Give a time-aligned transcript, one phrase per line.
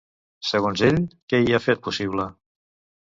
[0.51, 0.97] Segons ell,
[1.33, 2.27] què hi ha fet possible?